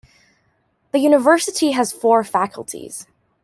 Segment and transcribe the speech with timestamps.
[0.93, 3.05] The university has four faculties.